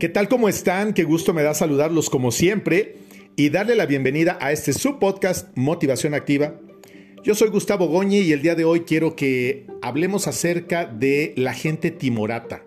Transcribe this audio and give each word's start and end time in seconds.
¿Qué 0.00 0.08
tal? 0.08 0.28
¿Cómo 0.28 0.48
están? 0.48 0.94
Qué 0.94 1.04
gusto 1.04 1.34
me 1.34 1.42
da 1.42 1.52
saludarlos 1.52 2.08
como 2.08 2.30
siempre 2.30 2.96
y 3.36 3.50
darle 3.50 3.76
la 3.76 3.84
bienvenida 3.84 4.38
a 4.40 4.50
este 4.50 4.72
subpodcast 4.72 5.54
Motivación 5.56 6.14
Activa. 6.14 6.54
Yo 7.22 7.34
soy 7.34 7.50
Gustavo 7.50 7.86
Goñi 7.86 8.20
y 8.20 8.32
el 8.32 8.40
día 8.40 8.54
de 8.54 8.64
hoy 8.64 8.80
quiero 8.80 9.14
que 9.14 9.66
hablemos 9.82 10.26
acerca 10.26 10.86
de 10.86 11.34
la 11.36 11.52
gente 11.52 11.90
timorata. 11.90 12.64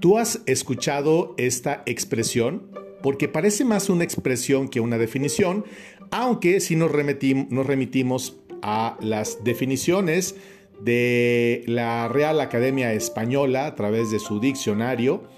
¿Tú 0.00 0.16
has 0.16 0.40
escuchado 0.46 1.34
esta 1.36 1.82
expresión? 1.84 2.70
Porque 3.02 3.28
parece 3.28 3.66
más 3.66 3.90
una 3.90 4.04
expresión 4.04 4.70
que 4.70 4.80
una 4.80 4.96
definición, 4.96 5.66
aunque 6.10 6.60
si 6.60 6.74
nos, 6.74 6.90
nos 6.90 7.66
remitimos 7.66 8.38
a 8.62 8.96
las 9.02 9.44
definiciones 9.44 10.36
de 10.80 11.64
la 11.66 12.08
Real 12.08 12.40
Academia 12.40 12.94
Española 12.94 13.66
a 13.66 13.74
través 13.74 14.10
de 14.10 14.20
su 14.20 14.40
diccionario, 14.40 15.28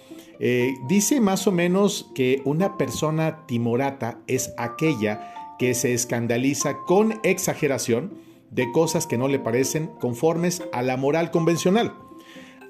eh, 0.40 0.78
dice 0.86 1.20
más 1.20 1.46
o 1.46 1.52
menos 1.52 2.10
que 2.14 2.42
una 2.44 2.76
persona 2.76 3.46
timorata 3.46 4.20
es 4.26 4.54
aquella 4.56 5.56
que 5.58 5.74
se 5.74 5.92
escandaliza 5.92 6.76
con 6.86 7.18
exageración 7.24 8.14
de 8.50 8.70
cosas 8.72 9.06
que 9.06 9.18
no 9.18 9.28
le 9.28 9.40
parecen 9.40 9.88
conformes 10.00 10.62
a 10.72 10.82
la 10.82 10.96
moral 10.96 11.30
convencional. 11.30 11.94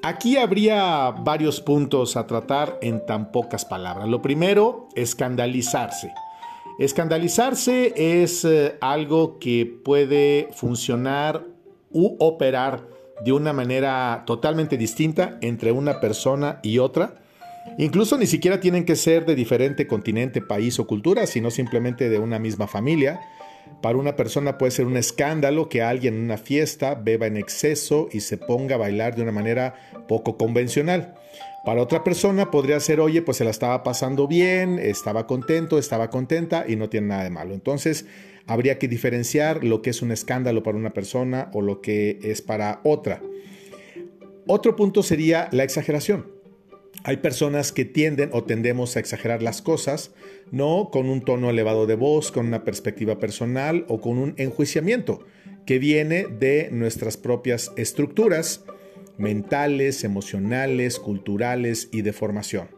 Aquí 0.03 0.37
habría 0.37 1.11
varios 1.11 1.61
puntos 1.61 2.17
a 2.17 2.27
tratar 2.27 2.79
en 2.83 3.05
tan 3.05 3.33
pocas 3.33 3.65
palabras. 3.65 4.09
Lo 4.09 4.23
primero, 4.23 4.89
escandalizarse. 4.95 6.13
Escandalizarse 6.79 8.23
es 8.23 8.45
eh, 8.45 8.77
algo 8.81 9.39
que 9.41 9.67
puede 9.67 10.49
funcionar 10.53 11.45
u 11.91 12.17
operar 12.21 12.87
de 13.25 13.33
una 13.33 13.53
manera 13.53 14.23
totalmente 14.25 14.77
distinta 14.77 15.39
entre 15.41 15.73
una 15.73 16.01
persona 16.01 16.61
y 16.63 16.79
otra 16.79 17.21
Incluso 17.79 18.19
ni 18.19 18.27
siquiera 18.27 18.61
tienen 18.61 18.85
que 18.85 18.97
ser 18.97 19.25
de 19.25 19.35
diferente 19.35 19.87
continente, 19.87 20.41
país 20.41 20.79
o 20.79 20.87
cultura, 20.87 21.27
sino 21.27 21.51
simplemente 21.51 22.09
de 22.09 22.19
una 22.19 22.39
misma 22.39 22.67
familia. 22.67 23.21
Para 23.83 23.99
una 23.99 24.17
persona 24.17 24.59
puede 24.59 24.73
ser 24.73 24.87
un 24.87 24.97
escándalo 24.97 25.69
que 25.69 25.83
alguien 25.83 26.15
en 26.15 26.23
una 26.23 26.39
fiesta 26.39 26.95
beba 26.95 27.27
en 27.27 27.37
exceso 27.37 28.09
y 28.13 28.21
se 28.21 28.37
ponga 28.37 28.75
a 28.75 28.79
bailar 28.79 29.15
de 29.15 29.23
una 29.23 29.33
manera 29.33 29.75
poco 30.09 30.37
convencional. 30.37 31.15
Para 31.65 31.83
otra 31.83 32.03
persona 32.03 32.51
podría 32.51 32.81
ser, 32.81 32.99
oye, 32.99 33.23
pues 33.23 33.37
se 33.37 33.45
la 33.45 33.51
estaba 33.51 33.83
pasando 33.83 34.27
bien, 34.27 34.79
estaba 34.79 35.27
contento, 35.27 35.79
estaba 35.79 36.09
contenta 36.11 36.65
y 36.67 36.77
no 36.77 36.89
tiene 36.89 37.09
nada 37.09 37.25
de 37.25 37.31
malo. 37.31 37.55
Entonces, 37.55 38.07
habría 38.47 38.79
que 38.79 38.89
diferenciar 38.89 39.63
lo 39.63 39.83
que 39.83 39.91
es 39.91 40.01
un 40.01 40.11
escándalo 40.11 40.63
para 40.63 40.79
una 40.79 40.95
persona 40.95 41.51
o 41.53 41.61
lo 41.61 41.81
que 41.81 42.19
es 42.23 42.43
para 42.43 42.81
otra. 42.85 43.21
Otro 44.47 44.77
punto 44.77 45.03
sería 45.03 45.49
la 45.53 45.63
exageración. 45.63 46.38
Hay 47.09 47.17
personas 47.17 47.73
que 47.73 47.87
tienden 47.87 48.29
o 48.35 48.45
tendemos 48.45 48.95
a 48.95 49.01
exagerar 49.01 49.43
las 49.43 49.63
cosas, 49.63 50.11
no 50.51 50.91
con 50.93 51.09
un 51.09 51.23
tono 51.23 51.49
elevado 51.49 51.87
de 51.87 51.95
voz, 51.95 52.31
con 52.31 52.47
una 52.47 52.65
perspectiva 52.65 53.19
personal 53.19 53.87
o 53.89 53.99
con 54.03 54.19
un 54.19 54.35
enjuiciamiento 54.37 55.25
que 55.65 55.79
viene 55.79 56.27
de 56.27 56.69
nuestras 56.71 57.17
propias 57.17 57.73
estructuras 57.79 58.63
mentales, 59.17 60.05
emocionales, 60.05 60.99
culturales 60.99 61.89
y 61.93 62.03
de 62.03 62.13
formación. 62.13 62.69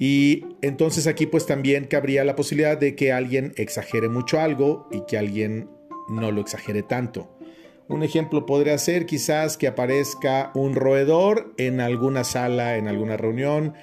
Y 0.00 0.46
entonces 0.60 1.06
aquí 1.06 1.26
pues 1.26 1.46
también 1.46 1.84
cabría 1.84 2.24
la 2.24 2.34
posibilidad 2.34 2.76
de 2.76 2.96
que 2.96 3.12
alguien 3.12 3.52
exagere 3.54 4.08
mucho 4.08 4.40
algo 4.40 4.88
y 4.90 5.02
que 5.06 5.16
alguien 5.16 5.70
no 6.08 6.32
lo 6.32 6.40
exagere 6.40 6.82
tanto. 6.82 7.38
Un 7.86 8.02
ejemplo 8.02 8.46
podría 8.46 8.78
ser 8.78 9.04
quizás 9.04 9.58
que 9.58 9.66
aparezca 9.66 10.50
un 10.54 10.74
roedor 10.74 11.52
en 11.58 11.80
alguna 11.80 12.24
sala, 12.24 12.78
en 12.78 12.88
alguna 12.88 13.18
reunión. 13.18 13.74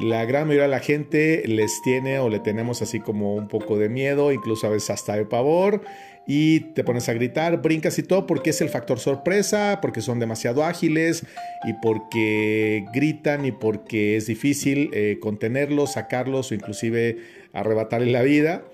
La 0.00 0.24
gran 0.24 0.48
mayoría 0.48 0.64
de 0.64 0.70
la 0.70 0.80
gente 0.80 1.44
les 1.46 1.80
tiene 1.82 2.18
o 2.18 2.28
le 2.28 2.40
tenemos 2.40 2.82
así 2.82 2.98
como 2.98 3.36
un 3.36 3.46
poco 3.46 3.78
de 3.78 3.88
miedo, 3.88 4.32
incluso 4.32 4.66
a 4.66 4.70
veces 4.70 4.90
hasta 4.90 5.14
de 5.14 5.24
pavor, 5.24 5.82
y 6.26 6.60
te 6.72 6.82
pones 6.82 7.08
a 7.08 7.12
gritar, 7.12 7.62
brincas 7.62 7.96
y 8.00 8.02
todo 8.02 8.26
porque 8.26 8.50
es 8.50 8.60
el 8.60 8.70
factor 8.70 8.98
sorpresa, 8.98 9.78
porque 9.80 10.00
son 10.00 10.18
demasiado 10.18 10.64
ágiles 10.64 11.24
y 11.64 11.74
porque 11.74 12.84
gritan 12.92 13.44
y 13.44 13.52
porque 13.52 14.16
es 14.16 14.26
difícil 14.26 14.90
eh, 14.92 15.18
contenerlos, 15.20 15.92
sacarlos 15.92 16.50
o 16.50 16.54
inclusive 16.54 17.18
arrebatarle 17.52 18.10
la 18.10 18.22
vida 18.22 18.64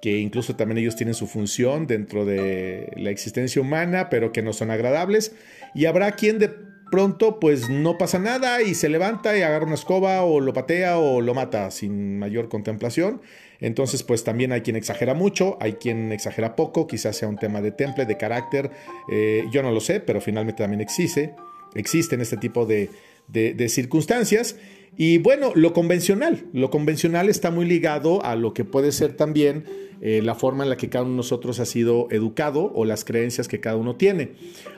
que 0.00 0.18
incluso 0.18 0.56
también 0.56 0.78
ellos 0.78 0.96
tienen 0.96 1.14
su 1.14 1.26
función 1.26 1.86
dentro 1.86 2.24
de 2.24 2.92
la 2.96 3.10
existencia 3.10 3.60
humana, 3.60 4.08
pero 4.08 4.32
que 4.32 4.42
no 4.42 4.52
son 4.52 4.70
agradables. 4.70 5.34
Y 5.74 5.86
habrá 5.86 6.12
quien 6.12 6.38
de 6.38 6.50
pronto 6.90 7.38
pues 7.38 7.68
no 7.70 7.98
pasa 7.98 8.18
nada 8.18 8.62
y 8.62 8.74
se 8.74 8.88
levanta 8.88 9.36
y 9.38 9.42
agarra 9.42 9.64
una 9.64 9.74
escoba 9.74 10.22
o 10.22 10.40
lo 10.40 10.52
patea 10.52 10.98
o 10.98 11.20
lo 11.20 11.34
mata 11.34 11.70
sin 11.70 12.18
mayor 12.18 12.48
contemplación. 12.48 13.22
Entonces 13.60 14.02
pues 14.02 14.24
también 14.24 14.52
hay 14.52 14.62
quien 14.62 14.76
exagera 14.76 15.14
mucho, 15.14 15.56
hay 15.60 15.74
quien 15.74 16.12
exagera 16.12 16.56
poco, 16.56 16.86
quizás 16.86 17.16
sea 17.16 17.28
un 17.28 17.36
tema 17.36 17.60
de 17.60 17.70
temple, 17.72 18.06
de 18.06 18.16
carácter, 18.16 18.70
eh, 19.10 19.44
yo 19.52 19.62
no 19.62 19.70
lo 19.70 19.80
sé, 19.80 20.00
pero 20.00 20.20
finalmente 20.20 20.62
también 20.62 20.80
existe, 20.80 21.34
existen 21.74 22.20
este 22.20 22.38
tipo 22.38 22.66
de, 22.66 22.90
de 23.28 23.68
circunstancias. 23.68 24.56
Y 24.96 25.18
bueno, 25.18 25.52
lo 25.54 25.72
convencional, 25.72 26.46
lo 26.52 26.70
convencional 26.70 27.28
está 27.28 27.50
muy 27.50 27.66
ligado 27.66 28.24
a 28.24 28.36
lo 28.36 28.52
que 28.52 28.64
puede 28.64 28.92
ser 28.92 29.16
también 29.16 29.64
eh, 30.02 30.22
la 30.22 30.34
forma 30.34 30.64
en 30.64 30.70
la 30.70 30.76
que 30.76 30.88
cada 30.88 31.04
uno 31.04 31.12
de 31.12 31.16
nosotros 31.18 31.60
ha 31.60 31.66
sido 31.66 32.08
educado 32.10 32.72
o 32.74 32.84
las 32.84 33.04
creencias 33.04 33.48
que 33.48 33.60
cada 33.60 33.76
uno 33.76 33.96
tiene. 33.96 34.32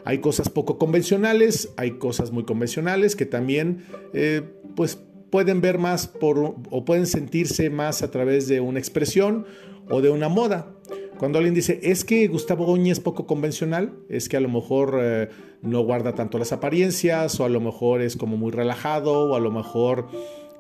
Hay 0.05 0.19
cosas 0.19 0.49
poco 0.49 0.79
convencionales, 0.79 1.73
hay 1.77 1.93
cosas 1.93 2.33
muy 2.33 2.45
convencionales 2.45 3.15
que 3.15 3.27
también 3.27 3.85
eh, 4.13 4.43
pues 4.75 4.99
pueden 5.31 5.61
ver 5.61 5.79
más 5.79 6.09
por, 6.09 6.57
o 6.71 6.85
pueden 6.85 7.07
sentirse 7.07 7.71
más 7.71 8.03
a 8.03 8.11
través 8.11 8.49
de 8.49 8.61
una 8.61 8.79
expresión 8.79 9.47
o 9.89 10.03
de 10.03 10.11
una 10.11 10.29
moda. 10.29 10.75
Cuando 11.23 11.39
alguien 11.39 11.55
dice, 11.55 11.79
es 11.85 12.05
que 12.05 12.27
Gustavo 12.27 12.67
Goñi 12.67 12.91
es 12.91 12.99
poco 12.99 13.29
convencional, 13.29 13.93
es 14.09 14.29
que 14.29 14.37
a 14.37 14.41
lo 14.41 14.49
mejor 14.49 14.99
eh, 15.01 15.29
no 15.63 15.83
guarda 15.83 16.17
tanto 16.17 16.37
las 16.37 16.51
apariencias, 16.51 17.39
o 17.39 17.45
a 17.45 17.49
lo 17.49 17.61
mejor 17.61 18.03
es 18.03 18.17
como 18.17 18.37
muy 18.37 18.51
relajado, 18.51 19.31
o 19.31 19.37
a 19.37 19.39
lo 19.39 19.53
mejor 19.53 20.09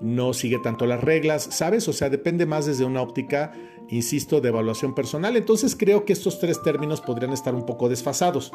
no 0.00 0.32
sigue 0.32 0.60
tanto 0.60 0.86
las 0.86 1.02
reglas, 1.02 1.48
¿sabes? 1.50 1.88
O 1.88 1.92
sea, 1.92 2.10
depende 2.10 2.46
más 2.46 2.64
desde 2.64 2.84
una 2.84 3.02
óptica, 3.02 3.50
insisto, 3.90 4.40
de 4.40 4.50
evaluación 4.50 4.94
personal. 4.94 5.36
Entonces 5.36 5.74
creo 5.74 6.04
que 6.04 6.12
estos 6.12 6.38
tres 6.38 6.62
términos 6.62 7.00
podrían 7.00 7.32
estar 7.32 7.56
un 7.56 7.66
poco 7.66 7.88
desfasados. 7.88 8.52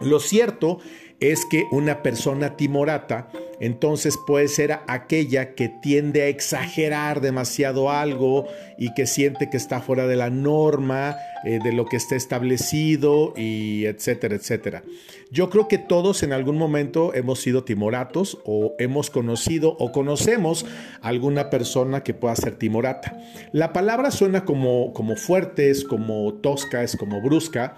Lo 0.00 0.20
cierto 0.20 0.78
es 1.20 1.44
que 1.46 1.66
una 1.70 2.02
persona 2.02 2.56
timorata 2.56 3.28
entonces 3.60 4.18
puede 4.26 4.48
ser 4.48 4.80
aquella 4.88 5.54
que 5.54 5.68
tiende 5.68 6.22
a 6.22 6.28
exagerar 6.28 7.20
demasiado 7.20 7.90
algo 7.90 8.46
y 8.78 8.92
que 8.94 9.06
siente 9.06 9.48
que 9.48 9.56
está 9.56 9.80
fuera 9.80 10.06
de 10.06 10.16
la 10.16 10.28
norma, 10.28 11.16
eh, 11.44 11.60
de 11.62 11.72
lo 11.72 11.86
que 11.86 11.96
está 11.96 12.16
establecido 12.16 13.32
y 13.36 13.86
etcétera, 13.86 14.34
etcétera. 14.34 14.82
Yo 15.30 15.50
creo 15.50 15.68
que 15.68 15.78
todos 15.78 16.22
en 16.22 16.32
algún 16.32 16.58
momento 16.58 17.14
hemos 17.14 17.40
sido 17.40 17.64
timoratos 17.64 18.38
o 18.44 18.74
hemos 18.78 19.10
conocido 19.10 19.76
o 19.78 19.92
conocemos 19.92 20.66
alguna 21.00 21.48
persona 21.48 22.02
que 22.02 22.14
pueda 22.14 22.36
ser 22.36 22.56
timorata. 22.56 23.16
La 23.52 23.72
palabra 23.72 24.10
suena 24.10 24.44
como, 24.44 24.92
como 24.92 25.16
fuerte, 25.16 25.70
es 25.70 25.84
como 25.84 26.34
tosca, 26.34 26.82
es 26.82 26.96
como 26.96 27.20
brusca. 27.20 27.76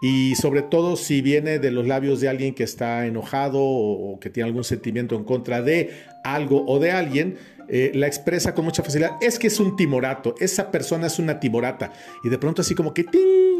Y 0.00 0.34
sobre 0.36 0.62
todo 0.62 0.96
si 0.96 1.22
viene 1.22 1.58
de 1.58 1.70
los 1.70 1.86
labios 1.86 2.20
de 2.20 2.28
alguien 2.28 2.54
que 2.54 2.64
está 2.64 3.06
enojado 3.06 3.60
o, 3.60 4.18
que 4.20 4.30
tiene 4.30 4.48
algún 4.48 4.64
sentimiento 4.64 5.16
en 5.16 5.24
contra 5.24 5.62
de 5.62 5.90
algo 6.24 6.64
o 6.66 6.78
de 6.78 6.90
alguien, 6.92 7.36
eh, 7.68 7.92
la 7.94 8.06
expresa 8.06 8.54
con 8.54 8.64
mucha 8.64 8.82
facilidad. 8.82 9.12
Es 9.20 9.38
que 9.38 9.48
es 9.48 9.58
un 9.58 9.76
timorato, 9.76 10.34
esa 10.38 10.70
persona 10.70 11.06
es 11.06 11.18
una 11.18 11.40
timorata. 11.40 11.92
Y 12.22 12.28
de 12.28 12.38
pronto 12.38 12.62
así 12.62 12.74
como 12.74 12.94
que. 12.94 13.06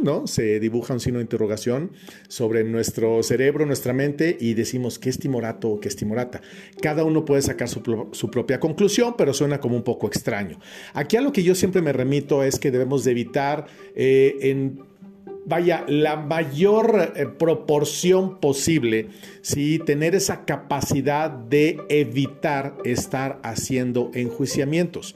¿no? 0.03 0.27
Se 0.27 0.61
dibuja 0.61 0.95
un 0.95 1.01
signo 1.01 1.19
de 1.19 1.23
interrogación 1.23 1.93
sobre 2.29 2.65
nuestro 2.65 3.23
cerebro, 3.23 3.67
nuestra 3.67 3.93
mente 3.93 4.37
y 4.39 4.55
decimos 4.55 4.99
qué 4.99 5.09
es 5.09 5.19
timorato 5.19 5.71
o 5.71 5.81
qué 5.81 5.89
es 5.89 5.97
timorata. 5.97 6.41
Cada 6.81 7.05
uno 7.05 7.25
puede 7.25 7.43
sacar 7.43 7.69
su, 7.69 7.83
propia 8.31 8.61
conclusión, 8.61 9.15
pero 9.17 9.33
suena 9.33 9.61
como 9.61 9.77
un 9.77 9.83
poco 9.83 10.07
extraño. 10.07 10.59
Aquí 10.95 11.17
a 11.17 11.21
lo 11.21 11.33
que 11.33 11.43
yo 11.43 11.55
siempre 11.55 11.83
me 11.83 11.93
remito 11.93 12.43
es 12.43 12.59
que 12.59 12.71
debemos 12.71 13.05
de 13.05 13.11
evitar 13.13 13.67
eh, 13.95 14.37
en 14.43 14.81
vaya, 15.47 15.85
la 15.87 16.17
mayor 16.17 17.13
eh, 17.15 17.27
proporción 17.27 18.41
posible, 18.41 19.09
¿sí? 19.43 19.79
tener 19.79 20.15
esa 20.15 20.45
capacidad 20.45 21.31
de 21.31 21.79
evitar 21.89 22.75
estar 22.85 23.39
haciendo 23.43 24.11
enjuiciamientos. 24.13 25.15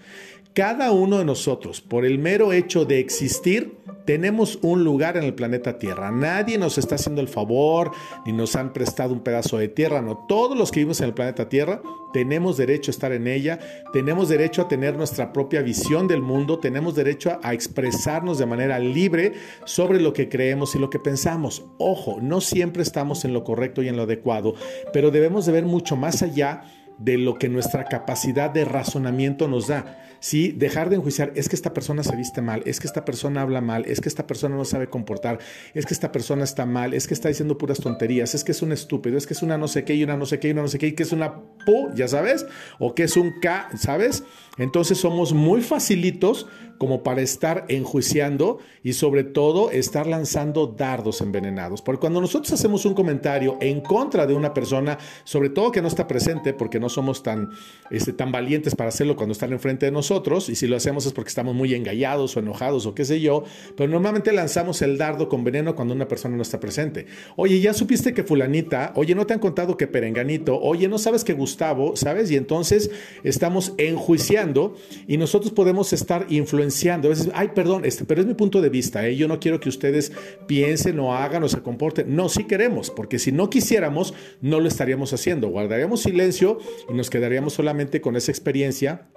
Cada 0.54 0.90
uno 0.90 1.18
de 1.18 1.24
nosotros, 1.24 1.80
por 1.80 2.04
el 2.04 2.18
mero 2.18 2.52
hecho 2.52 2.84
de 2.84 2.98
existir, 2.98 3.78
tenemos 4.04 4.58
un 4.62 4.82
lugar 4.82 5.16
en 5.16 5.22
el 5.22 5.34
planeta 5.34 5.78
Tierra. 5.78 6.10
Nadie 6.10 6.58
nos 6.58 6.78
está 6.78 6.96
haciendo 6.96 7.20
el 7.20 7.28
favor 7.28 7.92
ni 8.26 8.32
nos 8.32 8.56
han 8.56 8.72
prestado 8.72 9.12
un 9.12 9.20
pedazo 9.20 9.58
de 9.58 9.68
tierra. 9.68 10.02
No, 10.02 10.24
todos 10.28 10.58
los 10.58 10.72
que 10.72 10.80
vivimos 10.80 11.00
en 11.00 11.06
el 11.06 11.14
planeta 11.14 11.48
Tierra 11.48 11.80
tenemos 12.12 12.56
derecho 12.56 12.90
a 12.90 12.94
estar 12.94 13.12
en 13.12 13.28
ella, 13.28 13.60
tenemos 13.92 14.28
derecho 14.28 14.62
a 14.62 14.68
tener 14.68 14.96
nuestra 14.96 15.32
propia 15.32 15.62
visión 15.62 16.08
del 16.08 16.22
mundo, 16.22 16.58
tenemos 16.58 16.96
derecho 16.96 17.38
a, 17.40 17.54
expresarnos 17.54 18.38
de 18.38 18.46
manera 18.46 18.80
libre 18.80 19.34
sobre 19.64 20.00
lo 20.00 20.12
que 20.12 20.28
creemos 20.28 20.74
y 20.74 20.80
lo 20.80 20.90
que 20.90 20.98
pensamos. 20.98 21.64
Ojo, 21.78 22.18
no 22.20 22.40
siempre 22.40 22.82
estamos 22.82 23.24
en 23.24 23.32
lo 23.32 23.44
correcto 23.44 23.82
y 23.82 23.88
en 23.88 23.96
lo 23.96 24.02
adecuado, 24.02 24.54
pero 24.92 25.12
debemos 25.12 25.46
de 25.46 25.52
ver 25.52 25.64
mucho 25.64 25.94
más 25.94 26.22
allá 26.22 26.64
de 27.00 27.18
lo 27.18 27.38
que 27.38 27.48
nuestra 27.48 27.86
capacidad 27.86 28.50
de 28.50 28.64
razonamiento 28.64 29.48
nos 29.48 29.66
da. 29.66 29.98
¿sí? 30.20 30.52
Dejar 30.52 30.90
de 30.90 30.96
enjuiciar, 30.96 31.32
es 31.34 31.48
que 31.48 31.56
esta 31.56 31.72
persona 31.72 32.04
se 32.04 32.14
viste 32.14 32.42
mal, 32.42 32.62
es 32.66 32.78
que 32.78 32.86
esta 32.86 33.04
persona 33.04 33.42
habla 33.42 33.60
mal, 33.60 33.86
es 33.86 34.00
que 34.00 34.08
esta 34.08 34.26
persona 34.26 34.54
no 34.54 34.64
sabe 34.64 34.88
comportar, 34.88 35.38
es 35.74 35.86
que 35.86 35.94
esta 35.94 36.12
persona 36.12 36.44
está 36.44 36.66
mal, 36.66 36.94
es 36.94 37.08
que 37.08 37.14
está 37.14 37.28
diciendo 37.28 37.58
puras 37.58 37.78
tonterías, 37.78 38.34
es 38.34 38.44
que 38.44 38.52
es 38.52 38.62
un 38.62 38.72
estúpido, 38.72 39.16
es 39.18 39.26
que 39.26 39.34
es 39.34 39.42
una 39.42 39.58
no 39.58 39.66
sé 39.66 39.84
qué 39.84 39.94
y 39.94 40.04
una 40.04 40.16
no 40.16 40.26
sé 40.26 40.38
qué 40.38 40.48
y 40.48 40.50
una 40.52 40.62
no 40.62 40.68
sé 40.68 40.78
qué 40.78 40.88
y 40.88 40.92
que 40.92 41.02
es 41.02 41.12
una 41.12 41.34
pu, 41.66 41.90
ya 41.94 42.06
sabes, 42.06 42.46
o 42.78 42.94
que 42.94 43.04
es 43.04 43.16
un 43.16 43.40
K, 43.40 43.70
¿sabes? 43.76 44.22
Entonces 44.58 44.98
somos 44.98 45.32
muy 45.32 45.62
facilitos 45.62 46.46
como 46.80 47.02
para 47.02 47.20
estar 47.20 47.66
enjuiciando 47.68 48.58
y 48.82 48.94
sobre 48.94 49.22
todo 49.22 49.70
estar 49.70 50.06
lanzando 50.06 50.66
dardos 50.66 51.20
envenenados. 51.20 51.82
Porque 51.82 52.00
cuando 52.00 52.22
nosotros 52.22 52.52
hacemos 52.54 52.86
un 52.86 52.94
comentario 52.94 53.58
en 53.60 53.82
contra 53.82 54.26
de 54.26 54.32
una 54.32 54.54
persona, 54.54 54.96
sobre 55.24 55.50
todo 55.50 55.72
que 55.72 55.82
no 55.82 55.88
está 55.88 56.08
presente, 56.08 56.54
porque 56.54 56.80
no 56.80 56.88
somos 56.92 57.22
tan, 57.22 57.50
este, 57.90 58.12
tan 58.12 58.32
valientes 58.32 58.74
para 58.74 58.88
hacerlo 58.88 59.16
cuando 59.16 59.32
están 59.32 59.52
enfrente 59.52 59.86
de 59.86 59.92
nosotros, 59.92 60.48
y 60.48 60.54
si 60.54 60.66
lo 60.66 60.76
hacemos 60.76 61.06
es 61.06 61.12
porque 61.12 61.28
estamos 61.28 61.54
muy 61.54 61.74
engallados 61.74 62.36
o 62.36 62.40
enojados 62.40 62.86
o 62.86 62.94
qué 62.94 63.04
sé 63.04 63.20
yo, 63.20 63.44
pero 63.76 63.90
normalmente 63.90 64.32
lanzamos 64.32 64.82
el 64.82 64.98
dardo 64.98 65.28
con 65.28 65.44
veneno 65.44 65.74
cuando 65.74 65.94
una 65.94 66.08
persona 66.08 66.36
no 66.36 66.42
está 66.42 66.60
presente. 66.60 67.06
Oye, 67.36 67.60
ya 67.60 67.72
supiste 67.72 68.12
que 68.12 68.24
fulanita, 68.24 68.92
oye, 68.96 69.14
no 69.14 69.26
te 69.26 69.34
han 69.34 69.40
contado 69.40 69.76
que 69.76 69.86
perenganito, 69.86 70.60
oye, 70.60 70.88
no 70.88 70.98
sabes 70.98 71.24
que 71.24 71.32
Gustavo, 71.32 71.96
¿sabes? 71.96 72.30
Y 72.30 72.36
entonces 72.36 72.90
estamos 73.24 73.72
enjuiciando 73.78 74.76
y 75.06 75.16
nosotros 75.16 75.52
podemos 75.52 75.92
estar 75.92 76.26
influenciando 76.28 77.08
a 77.08 77.10
veces, 77.10 77.30
ay, 77.34 77.48
perdón, 77.54 77.84
este, 77.84 78.04
pero 78.04 78.20
es 78.20 78.26
mi 78.26 78.34
punto 78.34 78.60
de 78.60 78.68
vista, 78.68 79.06
¿eh? 79.06 79.16
yo 79.16 79.28
no 79.28 79.40
quiero 79.40 79.60
que 79.60 79.68
ustedes 79.68 80.12
piensen 80.46 80.98
o 80.98 81.14
hagan 81.14 81.42
o 81.42 81.48
se 81.48 81.60
comporten. 81.60 82.14
No, 82.14 82.28
sí 82.28 82.44
queremos, 82.44 82.90
porque 82.90 83.18
si 83.18 83.32
no 83.32 83.50
quisiéramos, 83.50 84.14
no 84.40 84.60
lo 84.60 84.68
estaríamos 84.68 85.12
haciendo. 85.12 85.48
Guardaríamos 85.48 86.00
silencio 86.02 86.58
y 86.88 86.92
nos 86.92 87.10
quedaríamos 87.10 87.54
solamente 87.54 88.00
con 88.00 88.16
esa 88.16 88.32
experiencia 88.32 89.08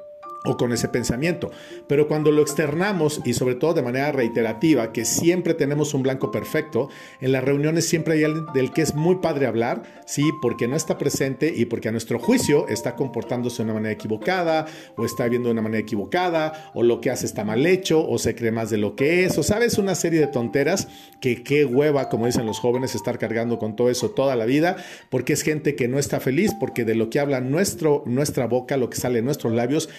o 0.45 0.57
con 0.57 0.73
ese 0.73 0.87
pensamiento. 0.87 1.51
Pero 1.87 2.07
cuando 2.07 2.31
lo 2.31 2.41
externamos 2.41 3.21
y 3.25 3.33
sobre 3.33 3.55
todo 3.55 3.73
de 3.73 3.81
manera 3.81 4.11
reiterativa, 4.11 4.91
que 4.91 5.05
siempre 5.05 5.53
tenemos 5.53 5.93
un 5.93 6.03
blanco 6.03 6.31
perfecto, 6.31 6.89
en 7.21 7.31
las 7.31 7.43
reuniones 7.43 7.87
siempre 7.87 8.15
hay 8.15 8.23
alguien 8.23 8.45
del 8.53 8.71
que 8.71 8.81
es 8.81 8.95
muy 8.95 9.15
padre 9.17 9.47
hablar, 9.47 9.83
sí, 10.05 10.23
porque 10.41 10.67
no 10.67 10.75
está 10.75 10.97
presente 10.97 11.53
y 11.55 11.65
porque 11.65 11.89
a 11.89 11.91
nuestro 11.91 12.19
juicio 12.19 12.67
está 12.67 12.95
comportándose 12.95 13.57
de 13.57 13.63
una 13.63 13.73
manera 13.75 13.93
equivocada 13.93 14.65
o 14.95 15.05
está 15.05 15.27
viendo 15.27 15.49
de 15.49 15.53
una 15.53 15.61
manera 15.61 15.81
equivocada 15.81 16.71
o 16.73 16.83
lo 16.83 17.01
que 17.01 17.09
hace 17.09 17.25
está 17.25 17.43
mal 17.43 17.65
hecho 17.65 18.07
o 18.07 18.17
se 18.17 18.35
cree 18.35 18.51
más 18.51 18.69
de 18.69 18.77
lo 18.77 18.95
que 18.95 19.25
es 19.25 19.37
o 19.37 19.43
sabes 19.43 19.77
una 19.77 19.95
serie 19.95 20.19
de 20.19 20.27
tonteras 20.27 20.87
que 21.21 21.43
qué 21.43 21.65
hueva, 21.65 22.09
como 22.09 22.25
dicen 22.25 22.45
los 22.45 22.59
jóvenes, 22.59 22.95
estar 22.95 23.17
cargando 23.17 23.57
con 23.57 23.75
todo 23.75 23.89
eso 23.89 24.11
toda 24.11 24.35
la 24.35 24.45
vida, 24.45 24.75
porque 25.09 25.33
es 25.33 25.41
gente 25.41 25.75
que 25.75 25.87
no 25.87 25.99
está 25.99 26.19
feliz, 26.19 26.51
porque 26.59 26.85
de 26.85 26.95
lo 26.95 27.09
que 27.09 27.19
habla 27.19 27.39
nuestro, 27.39 28.03
nuestra 28.05 28.47
boca, 28.47 28.77
lo 28.77 28.89
que 28.89 28.97
sale 28.97 29.15
de 29.15 29.21
nuestros 29.21 29.53
labios, 29.53 29.89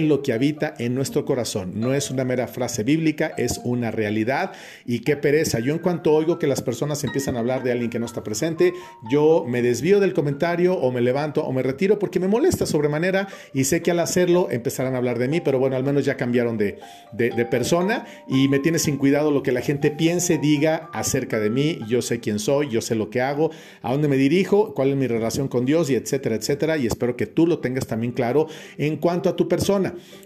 lo 0.00 0.22
que 0.22 0.32
habita 0.32 0.74
en 0.78 0.94
nuestro 0.94 1.24
corazón. 1.24 1.72
No 1.74 1.94
es 1.94 2.10
una 2.10 2.24
mera 2.24 2.46
frase 2.48 2.84
bíblica, 2.84 3.34
es 3.36 3.60
una 3.64 3.90
realidad. 3.90 4.52
Y 4.86 5.00
qué 5.00 5.16
pereza. 5.16 5.58
Yo 5.58 5.72
en 5.72 5.78
cuanto 5.78 6.12
oigo 6.12 6.38
que 6.38 6.46
las 6.46 6.62
personas 6.62 7.04
empiezan 7.04 7.36
a 7.36 7.40
hablar 7.40 7.62
de 7.62 7.72
alguien 7.72 7.90
que 7.90 7.98
no 7.98 8.06
está 8.06 8.22
presente, 8.22 8.72
yo 9.10 9.44
me 9.46 9.62
desvío 9.62 10.00
del 10.00 10.14
comentario 10.14 10.74
o 10.74 10.90
me 10.92 11.00
levanto 11.00 11.44
o 11.44 11.52
me 11.52 11.62
retiro 11.62 11.98
porque 11.98 12.20
me 12.20 12.28
molesta 12.28 12.66
sobremanera 12.66 13.28
y 13.52 13.64
sé 13.64 13.82
que 13.82 13.90
al 13.90 14.00
hacerlo 14.00 14.48
empezarán 14.50 14.94
a 14.94 14.98
hablar 14.98 15.18
de 15.18 15.28
mí, 15.28 15.40
pero 15.40 15.58
bueno, 15.58 15.76
al 15.76 15.84
menos 15.84 16.04
ya 16.04 16.16
cambiaron 16.16 16.56
de, 16.56 16.78
de, 17.12 17.44
persona 17.46 18.06
y 18.28 18.48
me 18.48 18.60
tiene 18.60 18.78
sin 18.78 18.96
cuidado 18.96 19.30
lo 19.30 19.42
que 19.42 19.52
la 19.52 19.60
gente 19.60 19.90
piense, 19.90 20.38
diga 20.38 20.88
acerca 20.92 21.40
de 21.40 21.50
mí. 21.50 21.80
Yo 21.88 22.02
sé 22.02 22.20
quién 22.20 22.38
soy, 22.38 22.68
yo 22.70 22.80
sé 22.80 22.94
lo 22.94 23.10
que 23.10 23.20
hago, 23.20 23.50
a 23.82 23.92
dónde 23.92 24.08
me 24.08 24.16
dirijo, 24.16 24.74
cuál 24.74 24.90
es 24.90 24.96
mi 24.96 25.06
relación 25.06 25.48
con 25.48 25.66
Dios 25.66 25.90
y 25.90 25.96
etcétera, 25.96 26.36
etcétera. 26.36 26.76
Y 26.76 26.86
espero 26.86 27.16
que 27.16 27.26
tú 27.26 27.46
lo 27.46 27.58
tengas 27.58 27.86
también 27.86 28.12
claro 28.12 28.46
en 28.78 28.96
cuanto 28.96 29.28
a 29.28 29.36
tu 29.36 29.48
persona. 29.48 29.81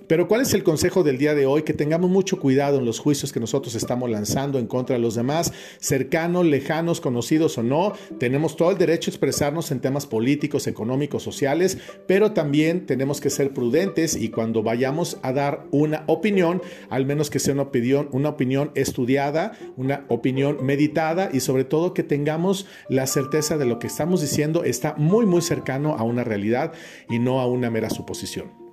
Pero 0.07 0.29
¿cuál 0.29 0.43
es 0.43 0.55
el 0.55 0.63
consejo 0.63 1.03
del 1.03 1.19
día 1.19 1.35
de 1.35 1.47
hoy? 1.47 1.63
Que 1.63 1.73
tengamos 1.73 2.11
mucho 2.11 2.39
cuidado 2.39 2.79
en 2.79 2.85
los 2.85 2.99
juicios 2.99 3.33
que 3.33 3.41
nosotros 3.41 3.75
estamos 3.75 4.09
lanzando 4.09 4.59
en 4.59 4.67
contra 4.67 4.97
de 4.97 5.03
los 5.03 5.15
demás, 5.15 5.53
cercanos, 5.81 6.47
lejanos, 6.47 7.01
conocidos 7.01 7.59
o 7.59 7.63
no. 7.63 7.93
Tenemos 8.19 8.57
todo 8.57 8.71
el 8.71 8.79
derecho 8.79 9.11
a 9.11 9.13
expresarnos 9.13 9.71
en 9.71 9.81
temas 9.81 10.07
políticos, 10.07 10.67
económicos, 10.67 11.23
sociales, 11.23 11.79
pero 12.07 12.33
también 12.33 12.87
tenemos 12.87 13.21
que 13.21 13.31
ser 13.31 13.53
prudentes 13.53 14.17
y 14.17 14.29
cuando 14.29 14.63
vayamos 14.63 15.19
a 15.23 15.33
dar 15.33 15.67
una 15.71 16.05
opinión, 16.07 16.63
al 16.89 17.07
menos 17.07 17.31
que 17.31 17.39
sea 17.39 17.55
una 17.55 17.65
opinión, 17.65 18.09
una 18.13 18.29
opinión 18.31 18.71
estudiada, 18.75 19.53
una 19.77 20.05
opinión 20.09 20.59
meditada 20.63 21.31
y 21.33 21.41
sobre 21.41 21.65
todo 21.65 21.95
que 21.95 22.03
tengamos 22.03 22.67
la 22.89 23.07
certeza 23.07 23.59
de 23.59 23.67
lo 23.67 23.79
que 23.79 23.87
estamos 23.87 24.21
diciendo 24.21 24.65
está 24.65 24.95
muy 24.97 25.27
muy 25.27 25.43
cercano 25.43 25.97
a 25.99 26.03
una 26.03 26.25
realidad 26.25 26.73
y 27.09 27.19
no 27.19 27.41
a 27.41 27.47
una 27.47 27.71
mera 27.71 27.91
suposición. 27.91 28.66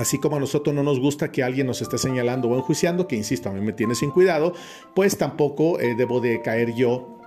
Así 0.00 0.18
como 0.18 0.36
a 0.36 0.40
nosotros 0.40 0.74
no 0.74 0.82
nos 0.82 0.98
gusta 0.98 1.30
que 1.30 1.42
alguien 1.42 1.66
nos 1.66 1.82
esté 1.82 1.98
señalando 1.98 2.48
o 2.48 2.56
enjuiciando, 2.56 3.06
que 3.06 3.16
insisto, 3.16 3.50
a 3.50 3.52
mí 3.52 3.60
me 3.60 3.74
tiene 3.74 3.94
sin 3.94 4.10
cuidado, 4.10 4.54
pues 4.94 5.18
tampoco 5.18 5.78
eh, 5.78 5.94
debo 5.94 6.20
de 6.20 6.40
caer 6.40 6.74
yo 6.74 7.19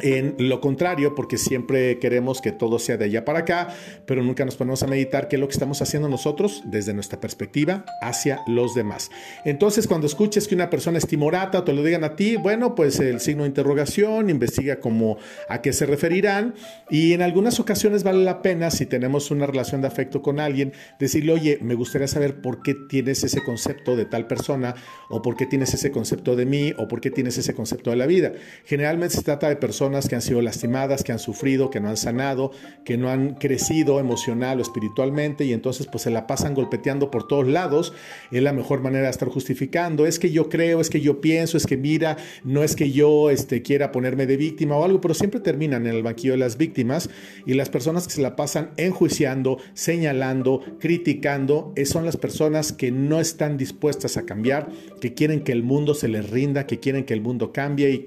en 0.00 0.34
lo 0.38 0.60
contrario, 0.60 1.14
porque 1.14 1.38
siempre 1.38 1.98
queremos 1.98 2.40
que 2.40 2.52
todo 2.52 2.78
sea 2.78 2.96
de 2.96 3.06
allá 3.06 3.24
para 3.24 3.40
acá, 3.40 3.68
pero 4.06 4.22
nunca 4.22 4.44
nos 4.44 4.56
ponemos 4.56 4.82
a 4.82 4.86
meditar 4.86 5.28
qué 5.28 5.36
es 5.36 5.40
lo 5.40 5.48
que 5.48 5.52
estamos 5.52 5.82
haciendo 5.82 6.08
nosotros 6.08 6.62
desde 6.66 6.94
nuestra 6.94 7.20
perspectiva 7.20 7.84
hacia 8.00 8.40
los 8.46 8.74
demás. 8.74 9.10
Entonces, 9.44 9.86
cuando 9.86 10.06
escuches 10.06 10.48
que 10.48 10.54
una 10.54 10.70
persona 10.70 10.98
es 10.98 11.06
timorata 11.06 11.60
o 11.60 11.64
te 11.64 11.72
lo 11.72 11.82
digan 11.82 12.04
a 12.04 12.16
ti, 12.16 12.36
bueno, 12.36 12.74
pues 12.74 13.00
el 13.00 13.20
signo 13.20 13.42
de 13.42 13.48
interrogación, 13.48 14.30
investiga 14.30 14.80
cómo 14.80 15.18
a 15.48 15.60
qué 15.62 15.72
se 15.72 15.86
referirán 15.86 16.54
y 16.90 17.12
en 17.12 17.22
algunas 17.22 17.60
ocasiones 17.60 18.02
vale 18.02 18.24
la 18.24 18.42
pena, 18.42 18.70
si 18.70 18.86
tenemos 18.86 19.30
una 19.30 19.46
relación 19.46 19.80
de 19.80 19.88
afecto 19.88 20.22
con 20.22 20.40
alguien, 20.40 20.72
decirle, 20.98 21.32
oye, 21.32 21.58
me 21.62 21.74
gustaría 21.74 22.08
saber 22.08 22.40
por 22.40 22.62
qué 22.62 22.74
tienes 22.88 23.24
ese 23.24 23.42
concepto 23.42 23.96
de 23.96 24.04
tal 24.04 24.26
persona 24.26 24.74
o 25.08 25.22
por 25.22 25.36
qué 25.36 25.46
tienes 25.46 25.74
ese 25.74 25.90
concepto 25.90 26.36
de 26.36 26.46
mí 26.46 26.72
o 26.76 26.88
por 26.88 27.00
qué 27.00 27.10
tienes 27.10 27.38
ese 27.38 27.54
concepto 27.54 27.90
de 27.90 27.96
la 27.96 28.06
vida. 28.06 28.32
Generalmente 28.64 29.16
se 29.16 29.22
trata 29.22 29.48
de 29.48 29.56
personas 29.56 29.87
que 30.08 30.14
han 30.14 30.22
sido 30.22 30.42
lastimadas, 30.42 31.02
que 31.02 31.12
han 31.12 31.18
sufrido, 31.18 31.70
que 31.70 31.80
no 31.80 31.88
han 31.88 31.96
sanado, 31.96 32.52
que 32.84 32.96
no 32.96 33.10
han 33.10 33.34
crecido 33.34 34.00
emocional 34.00 34.58
o 34.58 34.62
espiritualmente 34.62 35.44
y 35.44 35.52
entonces 35.52 35.86
pues 35.86 36.02
se 36.02 36.10
la 36.10 36.26
pasan 36.26 36.54
golpeteando 36.54 37.10
por 37.10 37.26
todos 37.26 37.46
lados. 37.46 37.92
Es 38.30 38.42
la 38.42 38.52
mejor 38.52 38.82
manera 38.82 39.04
de 39.04 39.10
estar 39.10 39.28
justificando. 39.28 40.06
Es 40.06 40.18
que 40.18 40.30
yo 40.30 40.48
creo, 40.48 40.80
es 40.80 40.90
que 40.90 41.00
yo 41.00 41.20
pienso, 41.20 41.56
es 41.56 41.66
que 41.66 41.76
mira, 41.76 42.16
no 42.44 42.62
es 42.62 42.76
que 42.76 42.90
yo 42.90 43.30
este, 43.30 43.62
quiera 43.62 43.92
ponerme 43.92 44.26
de 44.26 44.36
víctima 44.36 44.76
o 44.76 44.84
algo, 44.84 45.00
pero 45.00 45.14
siempre 45.14 45.40
terminan 45.40 45.86
en 45.86 45.94
el 45.94 46.02
banquillo 46.02 46.32
de 46.32 46.38
las 46.38 46.56
víctimas 46.56 47.10
y 47.46 47.54
las 47.54 47.70
personas 47.70 48.06
que 48.06 48.14
se 48.14 48.22
la 48.22 48.36
pasan 48.36 48.70
enjuiciando, 48.76 49.58
señalando, 49.74 50.62
criticando, 50.78 51.72
eh, 51.76 51.86
son 51.86 52.04
las 52.04 52.16
personas 52.16 52.72
que 52.72 52.90
no 52.90 53.20
están 53.20 53.56
dispuestas 53.56 54.16
a 54.16 54.26
cambiar, 54.26 54.68
que 55.00 55.14
quieren 55.14 55.42
que 55.42 55.52
el 55.52 55.62
mundo 55.62 55.94
se 55.94 56.08
les 56.08 56.28
rinda, 56.30 56.66
que 56.66 56.78
quieren 56.78 57.04
que 57.04 57.14
el 57.14 57.20
mundo 57.20 57.52
cambie 57.52 57.90
y 57.90 58.06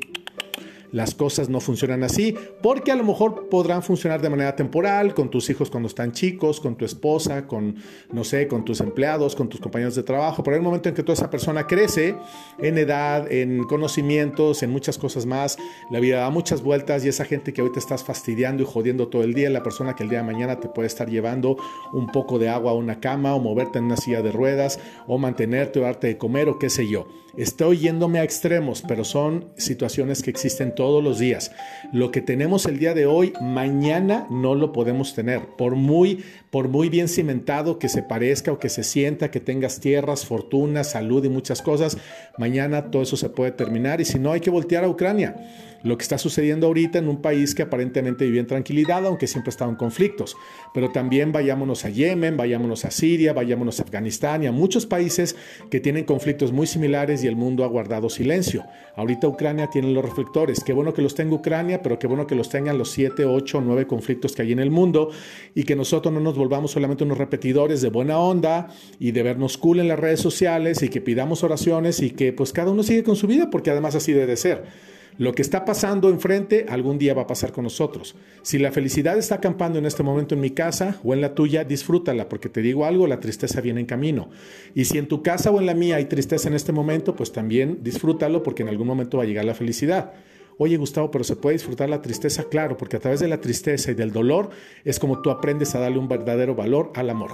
las 0.91 1.15
cosas 1.15 1.49
no 1.49 1.59
funcionan 1.59 2.03
así, 2.03 2.35
porque 2.61 2.91
a 2.91 2.95
lo 2.95 3.03
mejor 3.03 3.49
podrán 3.49 3.83
funcionar 3.83 4.21
de 4.21 4.29
manera 4.29 4.55
temporal, 4.55 5.13
con 5.13 5.29
tus 5.29 5.49
hijos 5.49 5.69
cuando 5.69 5.87
están 5.87 6.11
chicos, 6.11 6.59
con 6.59 6.75
tu 6.75 6.85
esposa, 6.85 7.47
con, 7.47 7.75
no 8.11 8.23
sé, 8.23 8.47
con 8.47 8.65
tus 8.65 8.81
empleados, 8.81 9.35
con 9.35 9.49
tus 9.49 9.59
compañeros 9.59 9.95
de 9.95 10.03
trabajo, 10.03 10.43
pero 10.43 10.55
en 10.55 10.61
el 10.61 10.65
momento 10.65 10.89
en 10.89 10.95
que 10.95 11.03
toda 11.03 11.13
esa 11.13 11.29
persona 11.29 11.67
crece 11.67 12.15
en 12.59 12.77
edad, 12.77 13.31
en 13.31 13.63
conocimientos, 13.63 14.63
en 14.63 14.71
muchas 14.71 14.97
cosas 14.97 15.25
más, 15.25 15.57
la 15.89 15.99
vida 15.99 16.19
da 16.19 16.29
muchas 16.29 16.61
vueltas 16.61 17.05
y 17.05 17.09
esa 17.09 17.25
gente 17.25 17.53
que 17.53 17.61
hoy 17.61 17.71
te 17.71 17.79
estás 17.79 18.03
fastidiando 18.03 18.63
y 18.63 18.65
jodiendo 18.65 19.07
todo 19.07 19.23
el 19.23 19.33
día, 19.33 19.49
la 19.49 19.63
persona 19.63 19.95
que 19.95 20.03
el 20.03 20.09
día 20.09 20.19
de 20.19 20.25
mañana 20.25 20.59
te 20.59 20.67
puede 20.67 20.87
estar 20.87 21.09
llevando 21.09 21.57
un 21.93 22.07
poco 22.07 22.39
de 22.39 22.49
agua 22.49 22.71
a 22.71 22.75
una 22.75 22.99
cama 22.99 23.35
o 23.35 23.39
moverte 23.39 23.79
en 23.79 23.85
una 23.85 23.97
silla 23.97 24.21
de 24.21 24.31
ruedas 24.31 24.79
o 25.07 25.17
mantenerte 25.17 25.79
o 25.79 25.83
darte 25.83 26.07
de 26.07 26.17
comer 26.17 26.49
o 26.49 26.59
qué 26.59 26.69
sé 26.69 26.87
yo. 26.87 27.07
Estoy 27.37 27.77
yéndome 27.77 28.19
a 28.19 28.23
extremos, 28.23 28.83
pero 28.85 29.05
son 29.05 29.45
situaciones 29.55 30.21
que 30.21 30.29
existen 30.29 30.75
todos 30.75 31.01
los 31.01 31.17
días. 31.17 31.51
Lo 31.93 32.11
que 32.11 32.21
tenemos 32.21 32.65
el 32.65 32.77
día 32.77 32.93
de 32.93 33.05
hoy, 33.05 33.31
mañana 33.41 34.27
no 34.29 34.53
lo 34.53 34.73
podemos 34.73 35.13
tener. 35.13 35.41
Por 35.57 35.75
muy, 35.75 36.25
por 36.49 36.67
muy 36.67 36.89
bien 36.89 37.07
cimentado 37.07 37.79
que 37.79 37.87
se 37.87 38.03
parezca 38.03 38.51
o 38.51 38.59
que 38.59 38.67
se 38.67 38.83
sienta, 38.83 39.31
que 39.31 39.39
tengas 39.39 39.79
tierras, 39.79 40.25
fortuna, 40.25 40.83
salud 40.83 41.23
y 41.23 41.29
muchas 41.29 41.61
cosas, 41.61 41.97
mañana 42.37 42.91
todo 42.91 43.01
eso 43.01 43.15
se 43.15 43.29
puede 43.29 43.51
terminar 43.51 44.01
y 44.01 44.05
si 44.05 44.19
no 44.19 44.33
hay 44.33 44.41
que 44.41 44.49
voltear 44.49 44.83
a 44.83 44.89
Ucrania 44.89 45.35
lo 45.83 45.97
que 45.97 46.03
está 46.03 46.17
sucediendo 46.17 46.67
ahorita 46.67 46.99
en 46.99 47.07
un 47.07 47.21
país 47.21 47.55
que 47.55 47.63
aparentemente 47.63 48.25
vive 48.25 48.39
en 48.39 48.47
tranquilidad, 48.47 49.05
aunque 49.05 49.27
siempre 49.27 49.49
estado 49.49 49.71
en 49.71 49.77
conflictos. 49.77 50.35
Pero 50.73 50.91
también 50.91 51.31
vayámonos 51.31 51.85
a 51.85 51.89
Yemen, 51.89 52.37
vayámonos 52.37 52.85
a 52.85 52.91
Siria, 52.91 53.33
vayámonos 53.33 53.79
a 53.79 53.83
Afganistán 53.83 54.43
y 54.43 54.47
a 54.47 54.51
muchos 54.51 54.85
países 54.85 55.35
que 55.69 55.79
tienen 55.79 56.05
conflictos 56.05 56.51
muy 56.51 56.67
similares 56.67 57.23
y 57.23 57.27
el 57.27 57.35
mundo 57.35 57.63
ha 57.63 57.67
guardado 57.67 58.09
silencio. 58.09 58.63
Ahorita 58.95 59.27
Ucrania 59.27 59.67
tiene 59.67 59.91
los 59.91 60.03
reflectores. 60.03 60.63
Qué 60.63 60.73
bueno 60.73 60.93
que 60.93 61.01
los 61.01 61.15
tenga 61.15 61.35
Ucrania, 61.35 61.81
pero 61.81 61.97
qué 61.97 62.07
bueno 62.07 62.27
que 62.27 62.35
los 62.35 62.49
tengan 62.49 62.77
los 62.77 62.91
7, 62.91 63.25
8, 63.25 63.61
9 63.61 63.87
conflictos 63.87 64.33
que 64.33 64.43
hay 64.43 64.51
en 64.51 64.59
el 64.59 64.71
mundo 64.71 65.09
y 65.55 65.63
que 65.63 65.75
nosotros 65.75 66.13
no 66.13 66.19
nos 66.19 66.37
volvamos 66.37 66.71
solamente 66.71 67.03
unos 67.03 67.17
repetidores 67.17 67.81
de 67.81 67.89
buena 67.89 68.19
onda 68.19 68.69
y 68.99 69.11
de 69.11 69.23
vernos 69.23 69.57
cool 69.57 69.79
en 69.79 69.87
las 69.87 69.99
redes 69.99 70.19
sociales 70.19 70.81
y 70.83 70.89
que 70.89 71.01
pidamos 71.01 71.43
oraciones 71.43 72.01
y 72.01 72.11
que 72.11 72.33
pues 72.33 72.53
cada 72.53 72.71
uno 72.71 72.83
sigue 72.83 73.03
con 73.03 73.15
su 73.15 73.27
vida 73.27 73.49
porque 73.49 73.71
además 73.71 73.95
así 73.95 74.13
debe 74.13 74.37
ser. 74.37 74.91
Lo 75.21 75.33
que 75.33 75.43
está 75.43 75.65
pasando 75.65 76.09
enfrente 76.09 76.65
algún 76.67 76.97
día 76.97 77.13
va 77.13 77.21
a 77.21 77.27
pasar 77.27 77.51
con 77.51 77.63
nosotros. 77.63 78.15
Si 78.41 78.57
la 78.57 78.71
felicidad 78.71 79.19
está 79.19 79.35
acampando 79.35 79.77
en 79.77 79.85
este 79.85 80.01
momento 80.01 80.33
en 80.33 80.41
mi 80.41 80.49
casa 80.49 80.99
o 81.03 81.13
en 81.13 81.21
la 81.21 81.35
tuya, 81.35 81.63
disfrútala, 81.63 82.27
porque 82.27 82.49
te 82.49 82.63
digo 82.63 82.85
algo, 82.85 83.05
la 83.05 83.19
tristeza 83.19 83.61
viene 83.61 83.81
en 83.81 83.85
camino. 83.85 84.31
Y 84.73 84.85
si 84.85 84.97
en 84.97 85.07
tu 85.07 85.21
casa 85.21 85.51
o 85.51 85.59
en 85.59 85.67
la 85.67 85.75
mía 85.75 85.97
hay 85.97 86.05
tristeza 86.05 86.47
en 86.47 86.55
este 86.55 86.71
momento, 86.71 87.15
pues 87.15 87.31
también 87.31 87.83
disfrútalo, 87.83 88.41
porque 88.41 88.63
en 88.63 88.69
algún 88.69 88.87
momento 88.87 89.17
va 89.17 89.23
a 89.23 89.27
llegar 89.27 89.45
la 89.45 89.53
felicidad. 89.53 90.11
Oye 90.57 90.77
Gustavo, 90.77 91.11
pero 91.11 91.23
se 91.23 91.35
puede 91.35 91.53
disfrutar 91.53 91.87
la 91.87 92.01
tristeza, 92.01 92.45
claro, 92.45 92.75
porque 92.75 92.97
a 92.97 92.99
través 92.99 93.19
de 93.19 93.27
la 93.27 93.39
tristeza 93.39 93.91
y 93.91 93.93
del 93.93 94.11
dolor 94.11 94.49
es 94.85 94.97
como 94.97 95.21
tú 95.21 95.29
aprendes 95.29 95.75
a 95.75 95.79
darle 95.79 95.99
un 95.99 96.07
verdadero 96.07 96.55
valor 96.55 96.93
al 96.95 97.11
amor. 97.11 97.33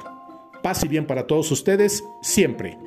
Paz 0.62 0.84
y 0.84 0.90
bien 0.90 1.08
para 1.08 1.26
todos 1.26 1.50
ustedes, 1.54 2.04
siempre. 2.22 2.78